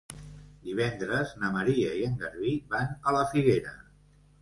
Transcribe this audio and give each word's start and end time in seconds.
Divendres 0.69 1.35
na 1.43 1.53
Maria 1.57 1.93
i 2.01 2.03
en 2.09 2.17
Garbí 2.25 2.57
van 2.75 2.93
a 3.07 3.19
la 3.21 3.25
Figuera. 3.37 3.79